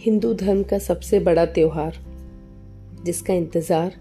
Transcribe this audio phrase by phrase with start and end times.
[0.00, 1.96] हिंदू धर्म का सबसे बड़ा त्योहार,
[3.04, 3.96] जिसका इंतज़ार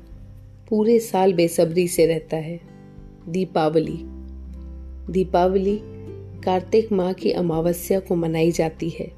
[0.69, 2.59] पूरे साल बेसब्री से रहता है,
[3.29, 3.97] दीपावली।
[5.11, 5.75] दीपावली
[6.43, 9.11] कार्तिक माह की अमावस्या को मनाई जाती है,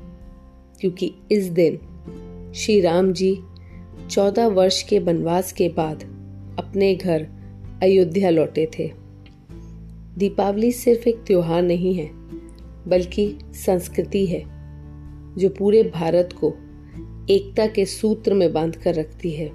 [0.82, 1.78] क्योंकि इस दिन
[2.56, 3.38] श्री राम जी
[4.10, 6.04] चौदह वर्ष के वनवास के बाद
[6.60, 7.28] अपने घर
[7.84, 8.92] अयोध्या लौटे थे।
[10.18, 12.10] दीपावली सिर्फ़ एक त्योहार नहीं है,
[12.88, 14.44] बल्कि संस्कृति है,
[15.38, 16.54] जो पूरे भारत को
[17.30, 19.52] एकता के सूत्र में बाँध कर रखती है।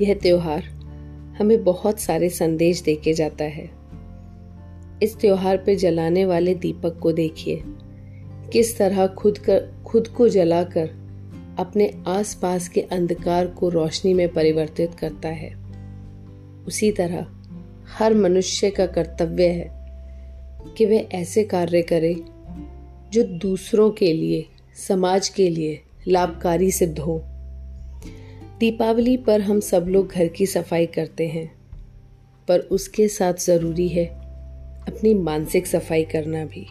[0.00, 0.62] यह त्योहार
[1.38, 3.70] हमें बहुत सारे संदेश देके जाता है।
[5.02, 7.62] इस त्योहार पे जलाने वाले दीपक को देखिए।
[8.52, 10.90] किस तरह खुद कर खुद को जलाकर
[11.58, 15.56] अपने आसपास के अंधकार को रोशनी में परिवर्तित करता है।
[16.66, 17.26] उसी तरह
[17.98, 19.86] हर मनुष्य का कर्तव्य है
[20.76, 22.14] कि वह ऐसे कार्य करे
[23.12, 24.46] जो दूसरों के लिए,
[24.88, 27.18] समाज के लिए लाभकारी सिद्ध हो।
[28.60, 31.46] दीपावली पर हम सब लोग घर की सफ़ाई करते हैं,
[32.48, 34.04] पर उसके साथ ज़रूरी है
[34.88, 36.66] अपनी मानसिक सफ़ाई करना भी।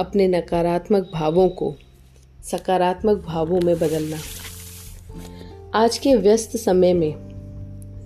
[0.00, 1.74] अपने नकारात्मक भावों को,
[2.44, 4.16] सकारात्मक भावों में बदलना।
[5.74, 7.14] आज के व्यस्त समय में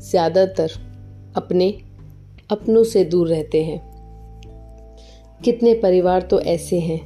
[0.01, 0.73] ज़्यादातर
[1.37, 1.71] अपने
[2.51, 3.81] अपनों से दूर रहते हैं।
[5.45, 7.01] कितने परिवार तो ऐसे हैं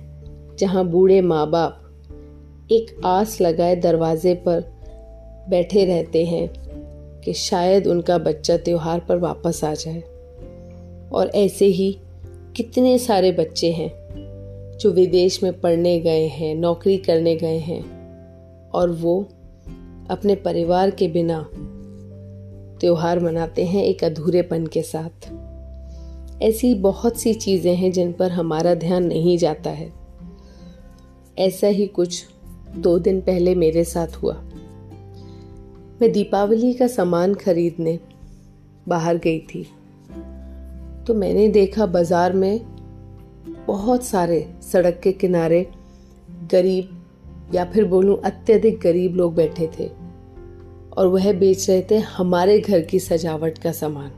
[0.57, 1.85] जहाँ बूढ़े माँ बाप
[2.73, 4.65] एक आस लगाए दरवाजे पर
[5.49, 6.49] बैठे रहते हैं
[7.21, 10.01] कि शायद उनका बच्चा त्यौहार पर वापस आ जाए।
[11.13, 11.99] और ऐसे ही
[12.57, 13.91] कितने सारे बच्चे हैं
[14.79, 17.83] जो विदेश में पढ़ने गए हैं, नौकरी करने गए हैं,
[18.71, 19.29] और वो
[20.11, 21.51] अपने परिवार के बिना
[22.81, 25.33] त्यौहार मनाते हैं एक अधूरेपन के साथ।
[26.43, 29.93] ऐसी बहुत सी चीज़ें हैं जिन पर हमारा ध्यान नहीं जाता है।
[31.39, 32.25] ऐसा ही कुछ
[32.77, 34.35] दो दिन पहले मेरे साथ हुआ।
[36.01, 37.99] मैं दीपावली का सामान खरीदने
[38.89, 39.67] बाहर गई थी।
[41.07, 42.61] तो मैंने देखा बाज़ार में
[43.67, 45.67] बहुत सारे सड़क के किनारे
[46.51, 47.05] गरीब
[47.55, 49.91] या फिर बोलूँ अत्यधिक गरीब लोग बैठे थे
[50.97, 54.11] और वह बेच रहे थे हमारे घर की सजावट का सामान।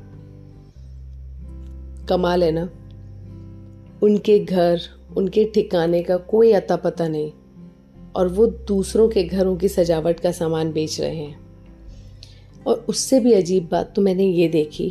[2.08, 2.70] कमाल है ना?
[4.02, 4.80] उनके घर,
[5.16, 7.32] उनके ठिकाने का कोई अता पता नहीं।
[8.16, 11.38] और वो दूसरों के घरों की सजावट का सामान बेच रहे हैं।
[12.66, 14.88] और उससे भी अजीब बात तो मैंने ये देखी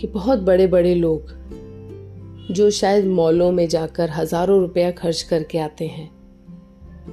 [0.00, 1.30] कि बहुत बड़े बड़े लोग,
[2.50, 6.10] जो शायद मॉलों में जाकर हज़ारों रुपया खर्च करके आते हैं,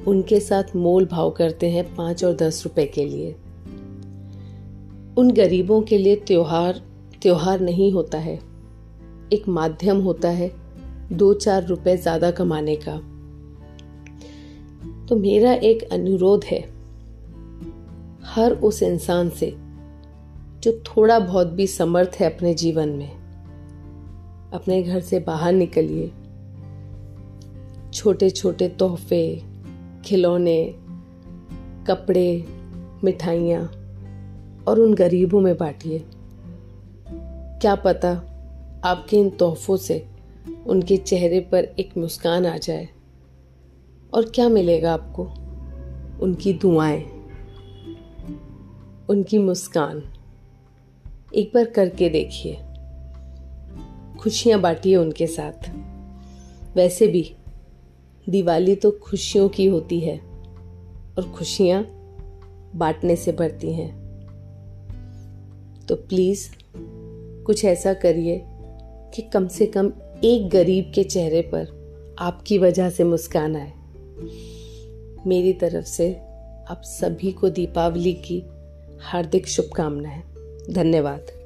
[0.07, 3.31] उनके साथ मोल भाव करते हैं पाँच और दस रुपए के लिए।
[5.17, 6.81] उन गरीबों के लिए त्यौहार
[7.21, 8.39] त्यौहार नहीं होता है।
[9.33, 10.51] एक माध्यम होता है
[11.13, 12.99] दो चार रुपए ज़्यादा कमाने का।
[15.13, 16.59] तो मेरा एक अनुरोध है,
[18.23, 19.55] हर उस इंसान से,
[20.59, 23.11] जो थोड़ा बहुत भी समर्थ है अपने जीवन में,
[24.53, 26.11] अपने घर से बाहर निकलिए।
[27.93, 29.41] छोटे छोटे तोहफे,
[30.05, 30.75] खिलौने,
[31.87, 32.45] कपड़े,
[33.03, 33.63] मिठाइयाँ
[34.67, 36.05] और उन गरीबों में बांटिए।
[37.61, 38.11] क्या पता
[38.83, 40.07] आपके इन तोहफों से
[40.67, 42.89] उनके चेहरे पर एक मुस्कान आ जाए।
[44.13, 45.23] और क्या मिलेगा आपको?
[46.21, 47.03] उनकी दुआएँ,
[49.09, 50.03] उनकी मुस्कान।
[51.35, 52.57] एक बार करके देखिए।
[54.19, 55.71] खुशियाँ बांटिए उनके साथ।
[56.75, 57.35] वैसे भी,
[58.29, 60.17] दिवाली तो खुशियों की होती है
[61.17, 61.83] और खुशियाँ
[62.75, 64.03] बांटने से भरती हैं।
[65.89, 66.49] तो प्लीज़,
[67.43, 68.41] कुछ ऐसा करिए
[69.13, 71.83] कि कम से कम एक गरीब के चेहरे पर
[72.19, 73.82] आपकी वजह से मुस्कान आए।
[75.27, 76.13] मेरी तरफ़ से
[76.69, 78.43] आप सभी को दीपावली की
[79.01, 80.23] हार्दिक शुभकामनाएँ।
[80.73, 81.42] धन्यवाद।